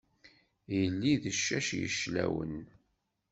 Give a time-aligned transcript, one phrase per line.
[0.77, 2.55] Yelli d ccac yeclawan.